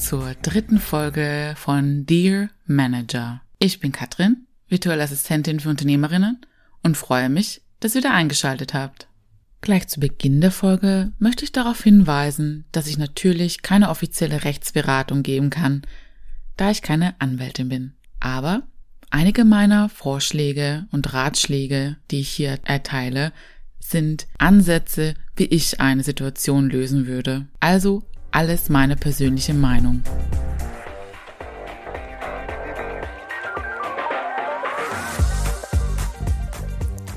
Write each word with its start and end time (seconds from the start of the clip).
zur 0.00 0.34
dritten 0.42 0.78
Folge 0.78 1.54
von 1.56 2.06
Dear 2.06 2.50
Manager. 2.66 3.42
Ich 3.58 3.80
bin 3.80 3.90
Katrin, 3.90 4.46
virtuelle 4.68 5.02
Assistentin 5.02 5.58
für 5.58 5.70
Unternehmerinnen 5.70 6.40
und 6.84 6.96
freue 6.96 7.28
mich, 7.28 7.62
dass 7.80 7.96
ihr 7.96 8.00
da 8.00 8.12
eingeschaltet 8.12 8.74
habt. 8.74 9.08
Gleich 9.60 9.88
zu 9.88 9.98
Beginn 9.98 10.40
der 10.40 10.52
Folge 10.52 11.10
möchte 11.18 11.44
ich 11.44 11.50
darauf 11.50 11.82
hinweisen, 11.82 12.64
dass 12.70 12.86
ich 12.86 12.96
natürlich 12.96 13.62
keine 13.62 13.90
offizielle 13.90 14.44
Rechtsberatung 14.44 15.24
geben 15.24 15.50
kann, 15.50 15.82
da 16.56 16.70
ich 16.70 16.80
keine 16.80 17.20
Anwältin 17.20 17.68
bin. 17.68 17.92
Aber 18.20 18.62
einige 19.10 19.44
meiner 19.44 19.88
Vorschläge 19.88 20.86
und 20.92 21.12
Ratschläge, 21.12 21.96
die 22.12 22.20
ich 22.20 22.30
hier 22.30 22.60
erteile, 22.62 23.32
sind 23.80 24.28
Ansätze, 24.38 25.14
wie 25.34 25.46
ich 25.46 25.80
eine 25.80 26.04
Situation 26.04 26.70
lösen 26.70 27.08
würde. 27.08 27.48
Also 27.58 28.04
alles 28.30 28.68
meine 28.68 28.96
persönliche 28.96 29.54
Meinung. 29.54 30.02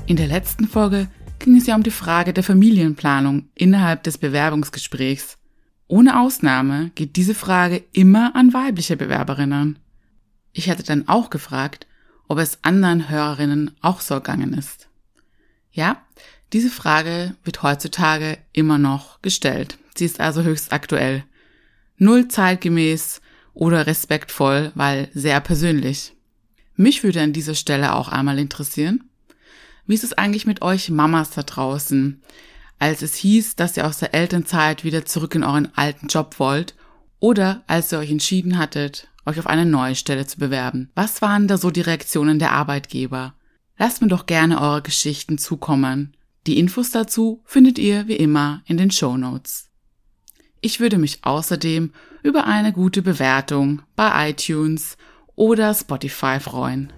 In 0.06 0.16
der 0.16 0.26
letzten 0.26 0.66
Folge 0.68 1.08
ging 1.38 1.56
es 1.56 1.66
ja 1.66 1.74
um 1.74 1.82
die 1.82 1.90
Frage 1.90 2.32
der 2.32 2.44
Familienplanung 2.44 3.48
innerhalb 3.54 4.02
des 4.02 4.18
Bewerbungsgesprächs. 4.18 5.38
Ohne 5.88 6.20
Ausnahme 6.20 6.90
geht 6.94 7.16
diese 7.16 7.34
Frage 7.34 7.84
immer 7.92 8.36
an 8.36 8.52
weibliche 8.52 8.96
Bewerberinnen. 8.96 9.78
Ich 10.52 10.70
hatte 10.70 10.82
dann 10.82 11.08
auch 11.08 11.30
gefragt, 11.30 11.86
ob 12.28 12.38
es 12.38 12.58
anderen 12.62 13.08
Hörerinnen 13.08 13.72
auch 13.80 14.00
so 14.00 14.16
gegangen 14.16 14.54
ist. 14.54 14.88
Ja, 15.70 16.02
diese 16.52 16.70
Frage 16.70 17.34
wird 17.44 17.62
heutzutage 17.62 18.38
immer 18.52 18.78
noch 18.78 19.22
gestellt. 19.22 19.78
Sie 19.96 20.04
ist 20.04 20.20
also 20.20 20.42
höchst 20.42 20.72
aktuell. 20.72 21.24
Null 21.96 22.28
zeitgemäß 22.28 23.20
oder 23.54 23.86
respektvoll, 23.86 24.72
weil 24.74 25.08
sehr 25.14 25.40
persönlich. 25.40 26.14
Mich 26.76 27.04
würde 27.04 27.20
an 27.20 27.32
dieser 27.32 27.54
Stelle 27.54 27.94
auch 27.94 28.08
einmal 28.08 28.38
interessieren, 28.38 29.04
wie 29.86 29.94
ist 29.94 30.04
es 30.04 30.12
eigentlich 30.12 30.46
mit 30.46 30.62
euch 30.62 30.90
Mamas 30.90 31.30
da 31.30 31.42
draußen? 31.42 32.22
Als 32.78 33.02
es 33.02 33.14
hieß, 33.14 33.56
dass 33.56 33.76
ihr 33.76 33.86
aus 33.86 33.98
der 33.98 34.14
Elternzeit 34.14 34.84
wieder 34.84 35.04
zurück 35.04 35.34
in 35.34 35.44
euren 35.44 35.68
alten 35.76 36.06
Job 36.08 36.38
wollt 36.38 36.74
oder 37.20 37.62
als 37.66 37.92
ihr 37.92 37.98
euch 37.98 38.10
entschieden 38.10 38.58
hattet, 38.58 39.08
euch 39.26 39.38
auf 39.38 39.46
eine 39.46 39.66
neue 39.66 39.94
Stelle 39.94 40.26
zu 40.26 40.38
bewerben. 40.38 40.90
Was 40.94 41.22
waren 41.22 41.46
da 41.46 41.58
so 41.58 41.70
die 41.70 41.80
Reaktionen 41.80 42.38
der 42.38 42.52
Arbeitgeber? 42.52 43.34
Lasst 43.78 44.02
mir 44.02 44.08
doch 44.08 44.26
gerne 44.26 44.60
eure 44.60 44.82
Geschichten 44.82 45.38
zukommen. 45.38 46.16
Die 46.46 46.58
Infos 46.58 46.90
dazu 46.90 47.42
findet 47.44 47.78
ihr 47.78 48.08
wie 48.08 48.16
immer 48.16 48.62
in 48.66 48.76
den 48.76 48.90
Show 48.90 49.16
Notes. 49.16 49.68
Ich 50.64 50.78
würde 50.78 50.96
mich 50.96 51.18
außerdem 51.22 51.90
über 52.22 52.46
eine 52.46 52.72
gute 52.72 53.02
Bewertung 53.02 53.82
bei 53.96 54.30
iTunes 54.30 54.96
oder 55.34 55.74
Spotify 55.74 56.38
freuen. 56.38 56.92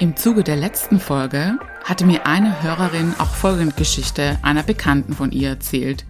Im 0.00 0.16
Zuge 0.16 0.42
der 0.42 0.56
letzten 0.56 0.98
Folge 0.98 1.60
hatte 1.84 2.04
mir 2.04 2.26
eine 2.26 2.60
Hörerin 2.60 3.14
auch 3.18 3.36
folgende 3.36 3.76
Geschichte 3.76 4.36
einer 4.42 4.64
Bekannten 4.64 5.14
von 5.14 5.30
ihr 5.30 5.50
erzählt. 5.50 6.04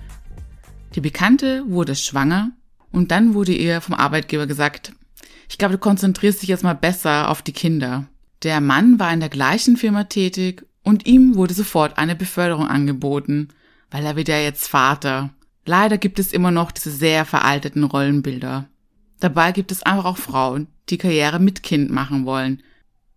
Die 0.94 1.02
Bekannte 1.02 1.64
wurde 1.66 1.94
schwanger 1.94 2.52
und 2.90 3.10
dann 3.10 3.34
wurde 3.34 3.52
ihr 3.52 3.82
vom 3.82 3.94
Arbeitgeber 3.94 4.46
gesagt, 4.46 4.94
ich 5.50 5.58
glaube, 5.58 5.74
du 5.74 5.78
konzentrierst 5.78 6.40
dich 6.40 6.48
jetzt 6.48 6.64
mal 6.64 6.74
besser 6.74 7.28
auf 7.28 7.42
die 7.42 7.52
Kinder. 7.52 8.06
Der 8.44 8.62
Mann 8.62 8.98
war 8.98 9.12
in 9.12 9.20
der 9.20 9.28
gleichen 9.28 9.76
Firma 9.76 10.04
tätig 10.04 10.64
und 10.82 11.06
ihm 11.06 11.34
wurde 11.34 11.52
sofort 11.52 11.98
eine 11.98 12.16
Beförderung 12.16 12.66
angeboten, 12.66 13.50
weil 13.90 14.04
er 14.04 14.16
wird 14.16 14.28
ja 14.28 14.38
jetzt 14.38 14.68
Vater. 14.68 15.30
Leider 15.64 15.98
gibt 15.98 16.18
es 16.18 16.32
immer 16.32 16.50
noch 16.50 16.70
diese 16.72 16.90
sehr 16.90 17.24
veralteten 17.24 17.84
Rollenbilder. 17.84 18.68
Dabei 19.20 19.52
gibt 19.52 19.72
es 19.72 19.82
einfach 19.82 20.04
auch 20.04 20.18
Frauen, 20.18 20.68
die 20.88 20.98
Karriere 20.98 21.38
mit 21.38 21.62
Kind 21.62 21.90
machen 21.90 22.26
wollen. 22.26 22.62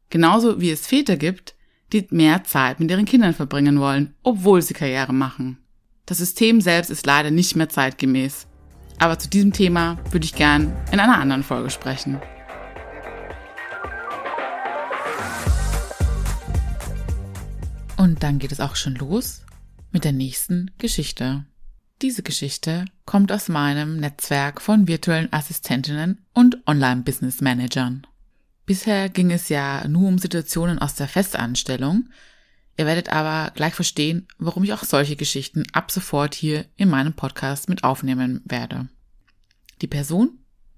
Genauso 0.09 0.59
wie 0.59 0.71
es 0.71 0.87
Väter 0.87 1.17
gibt, 1.17 1.55
die 1.91 2.07
mehr 2.09 2.43
Zeit 2.43 2.79
mit 2.79 2.89
ihren 2.89 3.05
Kindern 3.05 3.33
verbringen 3.33 3.79
wollen, 3.79 4.15
obwohl 4.23 4.61
sie 4.61 4.73
Karriere 4.73 5.13
machen. 5.13 5.57
Das 6.05 6.17
System 6.17 6.61
selbst 6.61 6.89
ist 6.89 7.05
leider 7.05 7.29
nicht 7.29 7.55
mehr 7.55 7.69
zeitgemäß. 7.69 8.47
Aber 8.97 9.19
zu 9.19 9.29
diesem 9.29 9.53
Thema 9.53 9.97
würde 10.11 10.25
ich 10.25 10.35
gern 10.35 10.73
in 10.91 10.99
einer 10.99 11.19
anderen 11.19 11.43
Folge 11.43 11.69
sprechen. 11.69 12.19
Und 17.97 18.23
dann 18.23 18.39
geht 18.39 18.51
es 18.51 18.59
auch 18.59 18.75
schon 18.75 18.95
los 18.95 19.43
mit 19.91 20.03
der 20.03 20.11
nächsten 20.11 20.71
Geschichte. 20.77 21.45
Diese 22.01 22.23
Geschichte 22.23 22.85
kommt 23.05 23.31
aus 23.31 23.49
meinem 23.49 23.97
Netzwerk 23.97 24.61
von 24.61 24.87
virtuellen 24.87 25.31
Assistentinnen 25.33 26.19
und 26.33 26.57
Online-Business 26.65 27.41
Managern. 27.41 28.07
Bisher 28.65 29.09
ging 29.09 29.31
es 29.31 29.49
ja 29.49 29.87
nur 29.87 30.07
um 30.07 30.17
Situationen 30.17 30.79
aus 30.79 30.95
der 30.95 31.07
Festanstellung. 31.07 32.09
Ihr 32.77 32.85
werdet 32.85 33.09
aber 33.09 33.51
gleich 33.51 33.73
verstehen, 33.73 34.27
warum 34.37 34.63
ich 34.63 34.73
auch 34.73 34.83
solche 34.83 35.15
Geschichten 35.15 35.63
ab 35.73 35.91
sofort 35.91 36.35
hier 36.35 36.65
in 36.77 36.87
meinem 36.87 37.13
Podcast 37.13 37.67
mit 37.67 37.83
aufnehmen 37.83 38.41
werde. 38.45 38.87
Die 39.81 39.87
Person, 39.87 40.37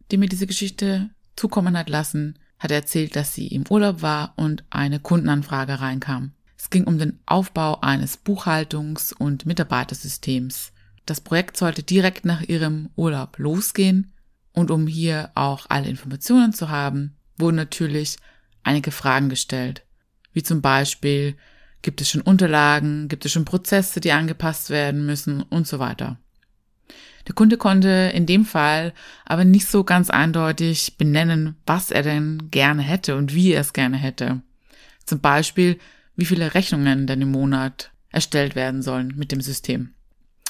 die 0.10 0.18
mir 0.18 0.30
diese 0.30 0.48
Geschichte 0.48 1.10
zukommen 1.36 1.78
hat 1.78 1.90
lassen, 1.90 2.40
hat 2.58 2.72
erzählt, 2.72 3.16
dass 3.16 3.34
sie 3.34 3.48
im 3.48 3.66
Urlaub 3.70 4.02
war 4.02 4.34
und 4.38 4.64
eine 4.70 5.00
Kundenanfrage 5.00 5.82
reinkam. 5.82 6.32
Es 6.62 6.70
ging 6.70 6.84
um 6.84 7.00
den 7.00 7.20
Aufbau 7.26 7.82
eines 7.82 8.24
Buchhaltungs- 8.24 9.16
und 9.16 9.48
Mitarbeitersystems. 9.48 10.74
Das 11.08 11.20
Projekt 11.20 11.58
sollte 11.58 11.82
direkt 11.82 12.24
nach 12.24 12.44
ihrem 12.44 12.92
Urlaub 12.96 13.40
losgehen 13.40 14.14
und 14.54 14.70
um 14.70 14.86
hier 14.86 15.32
auch 15.34 15.66
alle 15.70 15.90
Informationen 15.90 16.54
zu 16.54 16.70
haben, 16.70 17.16
wurden 17.36 17.56
natürlich 17.56 18.18
einige 18.62 18.92
Fragen 18.92 19.28
gestellt. 19.28 19.84
Wie 20.34 20.44
zum 20.44 20.62
Beispiel, 20.62 21.36
gibt 21.82 22.00
es 22.00 22.12
schon 22.12 22.22
Unterlagen, 22.22 23.08
gibt 23.08 23.26
es 23.26 23.32
schon 23.32 23.44
Prozesse, 23.44 24.00
die 24.00 24.12
angepasst 24.12 24.70
werden 24.70 25.08
müssen 25.08 25.42
und 25.42 25.66
so 25.66 25.80
weiter. 25.80 26.20
Der 27.28 27.34
Kunde 27.34 27.58
konnte 27.58 28.12
in 28.14 28.28
dem 28.28 28.46
Fall 28.46 28.94
aber 29.26 29.46
nicht 29.46 29.66
so 29.66 29.84
ganz 29.84 30.12
eindeutig 30.12 30.96
benennen, 31.00 31.56
was 31.66 31.90
er 31.90 32.04
denn 32.04 32.52
gerne 32.52 32.84
hätte 32.84 33.16
und 33.16 33.34
wie 33.34 33.52
er 33.52 33.62
es 33.62 33.74
gerne 33.74 33.98
hätte. 33.98 34.42
Zum 35.08 35.22
Beispiel, 35.22 35.80
wie 36.22 36.26
viele 36.26 36.54
Rechnungen 36.54 37.08
denn 37.08 37.22
im 37.24 37.32
Monat 37.32 37.92
erstellt 38.10 38.56
werden 38.56 38.84
sollen 38.84 39.16
mit 39.18 39.32
dem 39.32 39.42
System. 39.42 39.96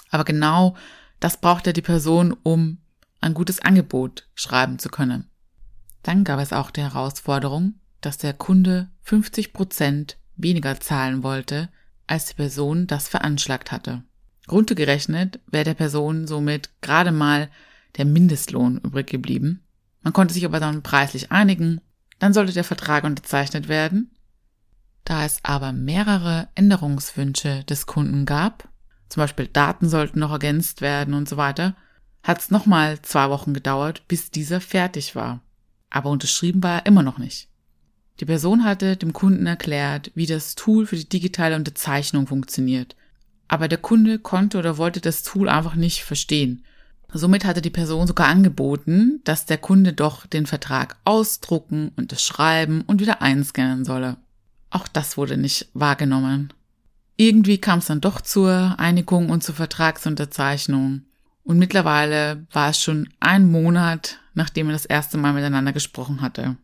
Aber 0.09 0.26
genau 0.26 0.76
das 1.22 1.40
braucht 1.40 1.66
ja 1.66 1.72
die 1.72 1.82
Person, 1.82 2.36
um 2.44 2.80
ein 3.22 3.34
gutes 3.34 3.62
Angebot 3.62 4.28
schreiben 4.36 4.80
zu 4.80 4.90
können. 4.90 5.30
Dann 6.04 6.26
gab 6.26 6.42
es 6.42 6.52
auch 6.52 6.72
die 6.72 6.82
Herausforderung, 6.82 7.76
dass 8.02 8.18
der 8.18 8.34
Kunde 8.34 8.90
50 9.04 9.54
Prozent 9.54 10.18
weniger 10.36 10.78
zahlen 10.82 11.24
wollte, 11.24 11.70
als 12.06 12.26
die 12.26 12.34
Person 12.34 12.86
das 12.86 13.08
veranschlagt 13.08 13.72
hatte. 13.72 14.03
Runtergerechnet 14.52 15.40
wäre 15.50 15.64
der 15.64 15.76
Person 15.76 16.28
somit 16.28 16.70
gerade 16.82 17.14
mal 17.14 17.50
der 17.96 18.06
Mindestlohn 18.06 18.82
übrig 18.84 19.08
geblieben. 19.08 19.64
Man 20.02 20.12
konnte 20.12 20.34
sich 20.34 20.44
aber 20.44 20.59
dann 20.59 20.84
preislich 20.84 21.32
einigen, 21.32 21.80
dann 22.20 22.34
sollte 22.34 22.52
der 22.52 22.66
Vertrag 22.66 23.06
unterzeichnet 23.06 23.70
werden 23.70 24.12
da 25.06 25.26
es 25.26 25.40
aber 25.44 25.72
mehrere 25.72 26.50
Änderungswünsche 26.56 27.64
des 27.66 27.86
Kunden 27.86 28.26
gab, 28.26 28.70
zum 29.10 29.22
Beispiel 29.22 29.48
Daten 29.48 29.90
sollten 29.90 30.20
noch 30.20 30.32
ergänzt 30.32 30.82
werden 30.82 31.14
und 31.14 31.28
so 31.28 31.38
weiter, 31.38 31.76
hat 32.24 32.40
es 32.40 32.52
nochmal 32.52 33.02
zwei 33.02 33.30
Wochen 33.30 33.53
gedauert, 33.53 34.08
bis 34.08 34.32
dieser 34.32 34.62
fertig 34.62 35.16
war. 35.16 35.42
Aber 35.90 36.09
unterschrieben 36.09 36.64
war 36.64 36.80
er 36.80 36.86
immer 36.86 37.03
noch 37.03 37.18
nicht. 37.18 37.50
Die 38.20 38.26
Person 38.26 38.64
hatte 38.64 38.98
dem 38.98 39.14
Kunden 39.14 39.48
erklärt, 39.48 40.12
wie 40.16 40.28
das 40.28 40.56
Tool 40.56 40.86
für 40.86 40.96
die 40.96 41.09
digitale 41.09 41.56
Unterzeichnung 41.56 42.28
funktioniert. 42.28 42.96
Aber 43.47 43.68
der 43.68 43.80
Kunde 43.80 44.20
konnte 44.20 44.59
oder 44.59 44.78
wollte 44.78 45.02
das 45.02 45.24
Tool 45.24 45.50
einfach 45.50 45.76
nicht 45.76 46.04
verstehen. 46.04 46.64
Somit 47.12 47.44
hatte 47.44 47.62
die 47.62 47.70
Person 47.70 48.08
sogar 48.08 48.28
angeboten, 48.28 49.20
dass 49.26 49.46
der 49.46 49.58
Kunde 49.58 49.92
doch 49.92 50.26
den 50.26 50.46
Vertrag 50.46 50.96
ausdrucken, 51.04 51.92
unterschreiben 51.97 52.84
und 52.88 53.02
wieder 53.02 53.22
einscannen 53.22 53.84
solle. 53.84 54.18
Auch 54.72 54.88
das 54.88 55.18
wurde 55.18 55.38
nicht 55.38 55.68
wahrgenommen. 55.73 56.52
Irgendwie 57.18 57.59
kam 57.59 57.79
es 57.79 57.85
dann 57.85 58.02
doch 58.02 58.22
zur 58.22 58.79
Einigung 58.79 59.29
und 59.29 59.44
zur 59.44 59.53
Vertragsunterzeichnung. 59.53 61.03
Und 61.44 61.59
mittlerweile 61.59 62.47
war 62.52 62.70
es 62.70 62.82
schon 62.82 63.09
ein 63.20 63.52
Monat, 63.52 64.18
nachdem 64.34 64.68
er 64.68 64.73
das 64.73 64.85
erste 64.85 65.18
Mal 65.18 65.34
miteinander 65.34 65.73
gesprochen 65.73 66.22
hatte. 66.22 66.56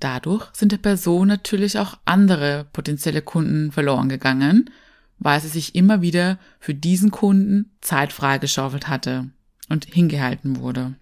Dadurch 0.00 0.48
sind 0.52 0.72
der 0.72 0.78
Person 0.78 1.26
natürlich 1.26 1.78
auch 1.78 1.98
andere 2.04 2.66
potenzielle 2.72 3.20
Kunden 3.20 3.72
verloren 3.72 4.08
gegangen, 4.08 4.70
weil 5.18 5.40
sie 5.40 5.48
sich 5.48 5.74
immer 5.74 6.00
wieder 6.00 6.38
für 6.60 6.74
diesen 6.74 7.10
Kunden 7.10 7.72
Zeit 7.80 8.12
freigeschaufelt 8.12 8.88
hatte 8.88 9.28
und 9.68 9.86
hingehalten 9.86 10.58
wurde. 10.58 10.94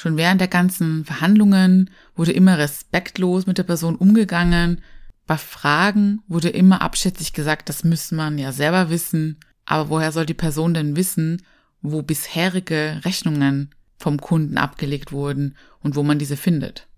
Schon 0.00 0.16
während 0.16 0.40
der 0.40 0.48
ganzen 0.48 1.04
Verhandlungen 1.04 1.90
wurde 2.16 2.32
immer 2.32 2.56
respektlos 2.56 3.46
mit 3.46 3.58
der 3.58 3.64
Person 3.64 3.96
umgegangen. 3.96 4.80
Bei 5.26 5.36
Fragen 5.36 6.22
wurde 6.26 6.48
immer 6.48 6.80
abschätzig 6.80 7.34
gesagt, 7.34 7.68
das 7.68 7.84
müsste 7.84 8.14
man 8.14 8.38
ja 8.38 8.50
selber 8.50 8.88
wissen. 8.88 9.36
Aber 9.66 9.90
woher 9.90 10.10
soll 10.10 10.24
die 10.24 10.32
Person 10.32 10.72
denn 10.72 10.96
wissen, 10.96 11.42
wo 11.82 12.00
bisherige 12.00 13.02
Rechnungen 13.04 13.74
vom 13.98 14.18
Kunden 14.18 14.56
abgelegt 14.56 15.12
wurden 15.12 15.54
und 15.80 15.96
wo 15.96 16.02
man 16.02 16.18
diese 16.18 16.38
findet? 16.38 16.88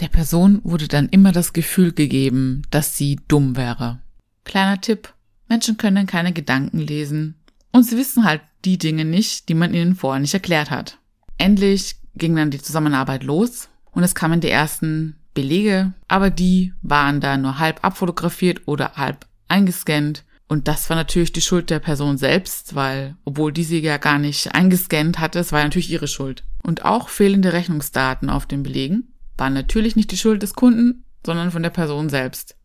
Der 0.00 0.08
Person 0.08 0.62
wurde 0.64 0.88
dann 0.88 1.10
immer 1.10 1.32
das 1.32 1.52
Gefühl 1.52 1.92
gegeben, 1.92 2.62
dass 2.70 2.96
sie 2.96 3.20
dumm 3.28 3.58
wäre. 3.58 4.00
Kleiner 4.44 4.80
Tipp. 4.80 5.12
Menschen 5.50 5.76
können 5.76 6.06
keine 6.06 6.32
Gedanken 6.32 6.78
lesen 6.78 7.34
und 7.72 7.82
sie 7.82 7.98
wissen 7.98 8.24
halt 8.24 8.40
die 8.64 8.78
Dinge 8.78 9.04
nicht, 9.04 9.50
die 9.50 9.54
man 9.54 9.74
ihnen 9.74 9.94
vorher 9.94 10.20
nicht 10.22 10.32
erklärt 10.32 10.70
hat. 10.70 10.96
Endlich 11.36 11.96
ging 12.16 12.34
dann 12.34 12.50
die 12.50 12.62
Zusammenarbeit 12.62 13.22
los 13.22 13.68
und 13.92 14.02
es 14.02 14.14
kamen 14.14 14.40
die 14.40 14.50
ersten 14.50 15.16
Belege, 15.34 15.92
aber 16.08 16.30
die 16.30 16.72
waren 16.82 17.20
da 17.20 17.36
nur 17.36 17.58
halb 17.58 17.84
abfotografiert 17.84 18.62
oder 18.66 18.92
halb 18.94 19.26
eingescannt. 19.48 20.24
Und 20.48 20.68
das 20.68 20.88
war 20.88 20.96
natürlich 20.96 21.32
die 21.32 21.42
Schuld 21.42 21.70
der 21.70 21.80
Person 21.80 22.18
selbst, 22.18 22.74
weil, 22.74 23.16
obwohl 23.24 23.52
die 23.52 23.64
sie 23.64 23.80
ja 23.80 23.98
gar 23.98 24.18
nicht 24.18 24.54
eingescannt 24.54 25.18
hatte, 25.18 25.40
es 25.40 25.52
war 25.52 25.62
natürlich 25.62 25.90
ihre 25.90 26.08
Schuld. 26.08 26.44
Und 26.62 26.84
auch 26.84 27.08
fehlende 27.08 27.52
Rechnungsdaten 27.52 28.30
auf 28.30 28.46
den 28.46 28.62
Belegen 28.62 29.12
waren 29.36 29.54
natürlich 29.54 29.96
nicht 29.96 30.10
die 30.10 30.16
Schuld 30.16 30.42
des 30.42 30.54
Kunden, 30.54 31.04
sondern 31.24 31.50
von 31.50 31.62
der 31.62 31.70
Person 31.70 32.08
selbst. 32.08 32.56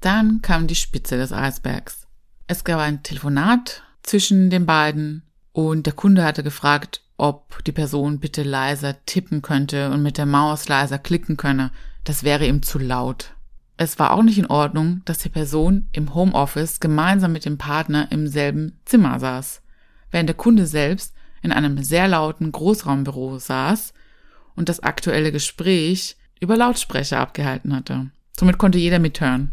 Dann 0.00 0.42
kam 0.42 0.66
die 0.66 0.74
Spitze 0.74 1.16
des 1.16 1.32
Eisbergs. 1.32 2.06
Es 2.46 2.64
gab 2.64 2.80
ein 2.80 3.02
Telefonat 3.02 3.82
zwischen 4.02 4.50
den 4.50 4.66
beiden 4.66 5.22
und 5.54 5.86
der 5.86 5.92
Kunde 5.92 6.24
hatte 6.24 6.42
gefragt, 6.42 7.00
ob 7.16 7.62
die 7.64 7.72
Person 7.72 8.18
bitte 8.18 8.42
leiser 8.42 8.96
tippen 9.06 9.40
könnte 9.40 9.92
und 9.92 10.02
mit 10.02 10.18
der 10.18 10.26
Maus 10.26 10.68
leiser 10.68 10.98
klicken 10.98 11.36
könne. 11.36 11.70
Das 12.02 12.24
wäre 12.24 12.44
ihm 12.44 12.62
zu 12.62 12.80
laut. 12.80 13.34
Es 13.76 14.00
war 14.00 14.12
auch 14.12 14.24
nicht 14.24 14.36
in 14.36 14.46
Ordnung, 14.46 15.02
dass 15.04 15.18
die 15.18 15.28
Person 15.28 15.88
im 15.92 16.12
Homeoffice 16.12 16.80
gemeinsam 16.80 17.32
mit 17.32 17.44
dem 17.44 17.56
Partner 17.56 18.10
im 18.10 18.26
selben 18.26 18.80
Zimmer 18.84 19.20
saß, 19.20 19.62
während 20.10 20.28
der 20.28 20.36
Kunde 20.36 20.66
selbst 20.66 21.14
in 21.40 21.52
einem 21.52 21.80
sehr 21.84 22.08
lauten 22.08 22.50
Großraumbüro 22.50 23.38
saß 23.38 23.94
und 24.56 24.68
das 24.68 24.80
aktuelle 24.80 25.30
Gespräch 25.30 26.16
über 26.40 26.56
Lautsprecher 26.56 27.20
abgehalten 27.20 27.76
hatte. 27.76 28.10
Somit 28.36 28.58
konnte 28.58 28.78
jeder 28.78 28.98
mithören. 28.98 29.52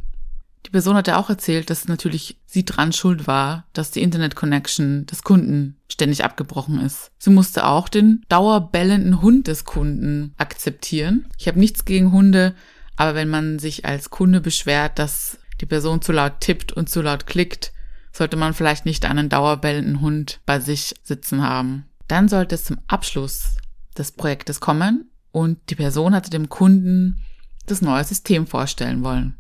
Die 0.65 0.69
Person 0.69 0.95
hatte 0.95 1.17
auch 1.17 1.29
erzählt, 1.29 1.69
dass 1.69 1.87
natürlich 1.87 2.39
sie 2.45 2.65
dran 2.65 2.93
schuld 2.93 3.27
war, 3.27 3.65
dass 3.73 3.91
die 3.91 4.01
Internet-Connection 4.01 5.05
des 5.05 5.23
Kunden 5.23 5.77
ständig 5.89 6.23
abgebrochen 6.23 6.79
ist. 6.79 7.11
Sie 7.17 7.31
musste 7.31 7.65
auch 7.65 7.89
den 7.89 8.23
dauerbellenden 8.29 9.21
Hund 9.21 9.47
des 9.47 9.65
Kunden 9.65 10.33
akzeptieren. 10.37 11.25
Ich 11.37 11.47
habe 11.47 11.59
nichts 11.59 11.85
gegen 11.85 12.11
Hunde, 12.11 12.55
aber 12.95 13.15
wenn 13.15 13.29
man 13.29 13.59
sich 13.59 13.85
als 13.85 14.09
Kunde 14.09 14.41
beschwert, 14.41 14.99
dass 14.99 15.39
die 15.59 15.65
Person 15.65 16.01
zu 16.01 16.11
laut 16.11 16.39
tippt 16.39 16.71
und 16.71 16.89
zu 16.89 17.01
laut 17.01 17.25
klickt, 17.25 17.73
sollte 18.11 18.37
man 18.37 18.53
vielleicht 18.53 18.85
nicht 18.85 19.05
einen 19.05 19.29
dauerbellenden 19.29 20.01
Hund 20.01 20.41
bei 20.45 20.59
sich 20.59 20.95
sitzen 21.03 21.41
haben. 21.41 21.85
Dann 22.07 22.27
sollte 22.27 22.55
es 22.55 22.65
zum 22.65 22.77
Abschluss 22.87 23.55
des 23.97 24.11
Projektes 24.11 24.59
kommen 24.59 25.09
und 25.31 25.57
die 25.69 25.75
Person 25.75 26.13
hatte 26.13 26.29
dem 26.29 26.49
Kunden 26.49 27.21
das 27.67 27.81
neue 27.81 28.03
System 28.03 28.47
vorstellen 28.47 29.03
wollen. 29.03 29.37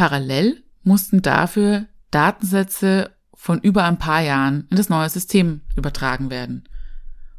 Parallel 0.00 0.62
mussten 0.82 1.20
dafür 1.20 1.84
Datensätze 2.10 3.10
von 3.34 3.60
über 3.60 3.84
ein 3.84 3.98
paar 3.98 4.22
Jahren 4.22 4.66
in 4.70 4.78
das 4.78 4.88
neue 4.88 5.10
System 5.10 5.60
übertragen 5.76 6.30
werden. 6.30 6.64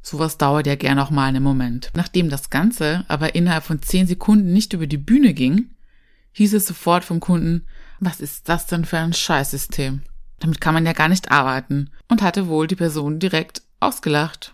Sowas 0.04 0.38
dauert 0.38 0.68
ja 0.68 0.76
gern 0.76 1.00
auch 1.00 1.10
mal 1.10 1.26
einen 1.26 1.42
Moment. 1.42 1.90
Nachdem 1.96 2.30
das 2.30 2.52
Ganze 2.52 3.04
aber 3.08 3.34
innerhalb 3.34 3.64
von 3.64 3.82
zehn 3.82 4.06
Sekunden 4.06 4.54
nicht 4.54 4.74
über 4.74 4.86
die 4.86 5.00
Bühne 5.00 5.34
ging, 5.34 5.72
hieß 6.34 6.54
es 6.54 6.68
sofort 6.68 7.04
vom 7.04 7.20
Kunden, 7.20 7.66
was 8.00 8.22
ist 8.22 8.48
das 8.48 8.68
denn 8.68 8.86
für 8.86 9.00
ein 9.00 9.14
Scheißsystem? 9.14 10.04
Damit 10.38 10.62
kann 10.62 10.76
man 10.76 10.86
ja 10.86 10.94
gar 10.94 11.10
nicht 11.10 11.32
arbeiten 11.32 11.90
und 12.10 12.22
hatte 12.22 12.48
wohl 12.48 12.68
die 12.68 12.76
Person 12.76 13.18
direkt 13.18 13.64
ausgelacht. 13.80 14.54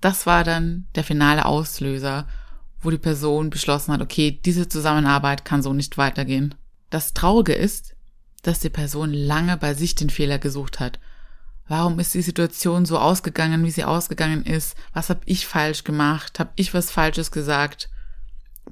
Das 0.00 0.24
war 0.24 0.44
dann 0.44 0.86
der 0.94 1.04
finale 1.04 1.44
Auslöser, 1.44 2.26
wo 2.80 2.88
die 2.88 2.96
Person 2.96 3.50
beschlossen 3.50 3.92
hat, 3.92 4.00
okay, 4.00 4.30
diese 4.30 4.66
Zusammenarbeit 4.66 5.44
kann 5.44 5.62
so 5.62 5.74
nicht 5.74 5.98
weitergehen. 5.98 6.54
Das 6.94 7.12
Traurige 7.12 7.54
ist, 7.54 7.96
dass 8.42 8.60
die 8.60 8.70
Person 8.70 9.12
lange 9.12 9.56
bei 9.56 9.74
sich 9.74 9.96
den 9.96 10.10
Fehler 10.10 10.38
gesucht 10.38 10.78
hat. 10.78 11.00
Warum 11.66 11.98
ist 11.98 12.14
die 12.14 12.22
Situation 12.22 12.86
so 12.86 13.00
ausgegangen, 13.00 13.64
wie 13.64 13.72
sie 13.72 13.82
ausgegangen 13.82 14.44
ist? 14.44 14.76
Was 14.92 15.10
habe 15.10 15.22
ich 15.24 15.44
falsch 15.44 15.82
gemacht? 15.82 16.38
Habe 16.38 16.52
ich 16.54 16.72
was 16.72 16.92
Falsches 16.92 17.32
gesagt? 17.32 17.90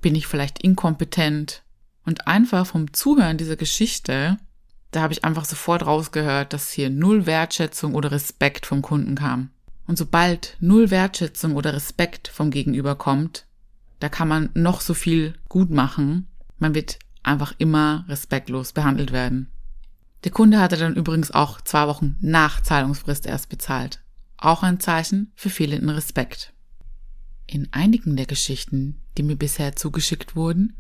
Bin 0.00 0.14
ich 0.14 0.28
vielleicht 0.28 0.62
inkompetent? 0.62 1.64
Und 2.04 2.28
einfach 2.28 2.64
vom 2.64 2.92
Zuhören 2.92 3.38
dieser 3.38 3.56
Geschichte, 3.56 4.38
da 4.92 5.02
habe 5.02 5.14
ich 5.14 5.24
einfach 5.24 5.44
sofort 5.44 5.84
rausgehört, 5.84 6.52
dass 6.52 6.70
hier 6.70 6.90
null 6.90 7.26
Wertschätzung 7.26 7.96
oder 7.96 8.12
Respekt 8.12 8.66
vom 8.66 8.82
Kunden 8.82 9.16
kam. 9.16 9.50
Und 9.88 9.98
sobald 9.98 10.56
null 10.60 10.92
Wertschätzung 10.92 11.56
oder 11.56 11.74
Respekt 11.74 12.28
vom 12.28 12.52
Gegenüber 12.52 12.94
kommt, 12.94 13.46
da 13.98 14.08
kann 14.08 14.28
man 14.28 14.50
noch 14.54 14.80
so 14.80 14.94
viel 14.94 15.34
gut 15.48 15.70
machen. 15.70 16.28
Man 16.60 16.76
wird 16.76 17.00
einfach 17.22 17.54
immer 17.58 18.04
respektlos 18.08 18.72
behandelt 18.72 19.12
werden. 19.12 19.50
Der 20.24 20.32
Kunde 20.32 20.60
hatte 20.60 20.76
dann 20.76 20.94
übrigens 20.94 21.30
auch 21.30 21.60
zwei 21.60 21.86
Wochen 21.88 22.16
nach 22.20 22.60
Zahlungsfrist 22.60 23.26
erst 23.26 23.48
bezahlt. 23.48 24.02
Auch 24.36 24.62
ein 24.62 24.80
Zeichen 24.80 25.32
für 25.34 25.50
fehlenden 25.50 25.90
Respekt. 25.90 26.52
In 27.46 27.68
einigen 27.72 28.16
der 28.16 28.26
Geschichten, 28.26 29.00
die 29.16 29.22
mir 29.22 29.36
bisher 29.36 29.74
zugeschickt 29.76 30.36
wurden, 30.36 30.76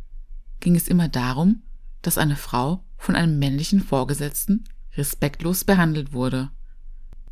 ging 0.60 0.76
es 0.76 0.88
immer 0.88 1.08
darum, 1.08 1.62
dass 2.02 2.18
eine 2.18 2.36
Frau 2.36 2.84
von 2.96 3.16
einem 3.16 3.38
männlichen 3.38 3.80
Vorgesetzten 3.80 4.64
respektlos 4.96 5.64
behandelt 5.64 6.12
wurde. 6.12 6.50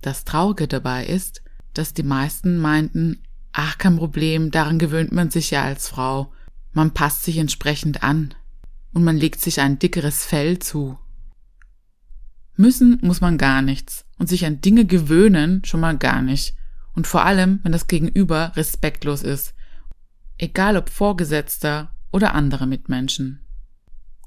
Das 0.00 0.24
Traurige 0.24 0.66
dabei 0.66 1.06
ist, 1.06 1.42
dass 1.74 1.94
die 1.94 2.02
meisten 2.02 2.58
meinten, 2.58 3.22
ach 3.52 3.78
kein 3.78 3.96
Problem, 3.96 4.50
daran 4.50 4.78
gewöhnt 4.78 5.12
man 5.12 5.30
sich 5.30 5.50
ja 5.50 5.62
als 5.62 5.88
Frau, 5.88 6.32
man 6.72 6.92
passt 6.92 7.24
sich 7.24 7.38
entsprechend 7.38 8.02
an, 8.02 8.34
und 8.92 9.04
man 9.04 9.16
legt 9.16 9.40
sich 9.40 9.60
ein 9.60 9.78
dickeres 9.78 10.24
Fell 10.24 10.58
zu. 10.58 10.98
Müssen 12.56 12.98
muss 13.02 13.20
man 13.20 13.38
gar 13.38 13.62
nichts 13.62 14.04
und 14.18 14.28
sich 14.28 14.44
an 14.44 14.60
Dinge 14.60 14.84
gewöhnen 14.84 15.64
schon 15.64 15.80
mal 15.80 15.96
gar 15.96 16.22
nicht. 16.22 16.54
Und 16.94 17.06
vor 17.06 17.24
allem, 17.24 17.60
wenn 17.62 17.72
das 17.72 17.86
Gegenüber 17.86 18.52
respektlos 18.56 19.22
ist. 19.22 19.54
Egal 20.36 20.76
ob 20.76 20.90
Vorgesetzter 20.90 21.94
oder 22.10 22.34
andere 22.34 22.66
Mitmenschen. 22.66 23.40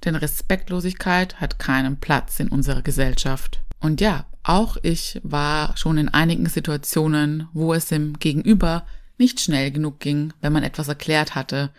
Denn 0.05 0.15
Respektlosigkeit 0.15 1.39
hat 1.39 1.59
keinen 1.59 1.99
Platz 1.99 2.39
in 2.39 2.47
unserer 2.47 2.81
Gesellschaft. 2.81 3.61
Und 3.79 4.01
ja, 4.01 4.25
auch 4.43 4.77
ich 4.81 5.19
war 5.23 5.77
schon 5.77 5.97
in 5.97 6.09
einigen 6.09 6.47
Situationen, 6.47 7.47
wo 7.53 7.73
es 7.73 7.87
dem 7.87 8.17
Gegenüber 8.19 8.85
nicht 9.17 9.39
schnell 9.39 9.71
genug 9.71 9.99
ging, 9.99 10.33
wenn 10.41 10.53
man 10.53 10.63
etwas 10.63 10.87
erklärt 10.87 11.35
hatte 11.35 11.69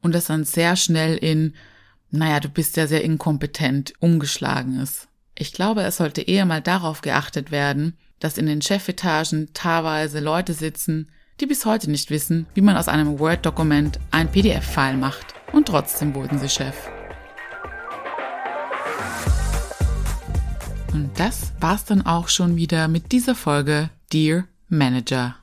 und 0.00 0.14
es 0.14 0.26
dann 0.26 0.44
sehr 0.44 0.76
schnell 0.76 1.16
in 1.16 1.54
naja, 2.14 2.40
du 2.40 2.48
bist 2.48 2.76
ja 2.76 2.86
sehr 2.86 3.02
inkompetent, 3.02 3.92
umgeschlagen 3.98 4.80
ist. 4.80 5.08
Ich 5.36 5.52
glaube, 5.52 5.82
es 5.82 5.96
sollte 5.96 6.22
eher 6.22 6.46
mal 6.46 6.60
darauf 6.60 7.00
geachtet 7.00 7.50
werden, 7.50 7.96
dass 8.20 8.38
in 8.38 8.46
den 8.46 8.62
Chefetagen 8.62 9.48
teilweise 9.52 10.20
Leute 10.20 10.54
sitzen, 10.54 11.08
die 11.40 11.46
bis 11.46 11.66
heute 11.66 11.90
nicht 11.90 12.10
wissen, 12.10 12.46
wie 12.54 12.60
man 12.60 12.76
aus 12.76 12.86
einem 12.86 13.18
Word-Dokument 13.18 13.98
ein 14.12 14.30
PDF-File 14.30 14.96
macht. 14.96 15.34
Und 15.52 15.66
trotzdem 15.66 16.14
wurden 16.14 16.38
sie 16.38 16.48
Chef. 16.48 16.76
Und 20.92 21.10
das 21.18 21.52
war's 21.58 21.84
dann 21.84 22.06
auch 22.06 22.28
schon 22.28 22.54
wieder 22.54 22.86
mit 22.86 23.10
dieser 23.10 23.34
Folge 23.34 23.90
Dear 24.12 24.44
Manager. 24.68 25.34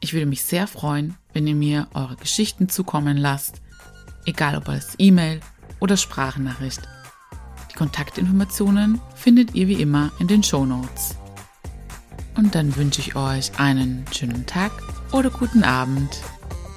Ich 0.00 0.12
würde 0.12 0.26
mich 0.26 0.42
sehr 0.42 0.66
freuen, 0.66 1.14
wenn 1.32 1.46
ihr 1.46 1.54
mir 1.54 1.86
eure 1.94 2.16
Geschichten 2.16 2.68
zukommen 2.68 3.16
lasst, 3.16 3.60
egal 4.24 4.56
ob 4.56 4.68
als 4.68 4.96
E-Mail 4.98 5.40
oder 5.80 5.96
Sprachnachricht. 5.96 6.82
Die 7.70 7.76
Kontaktinformationen 7.76 9.00
findet 9.14 9.54
ihr 9.54 9.68
wie 9.68 9.80
immer 9.80 10.12
in 10.18 10.28
den 10.28 10.42
Show 10.42 10.64
Notes. 10.64 11.16
Und 12.36 12.54
dann 12.54 12.76
wünsche 12.76 13.00
ich 13.00 13.16
euch 13.16 13.58
einen 13.58 14.04
schönen 14.12 14.46
Tag 14.46 14.72
oder 15.12 15.30
guten 15.30 15.64
Abend 15.64 16.22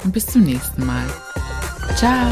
und 0.04 0.14
bis 0.14 0.26
zum 0.26 0.44
nächsten 0.44 0.86
Mal. 0.86 1.06
Ciao! 1.96 2.32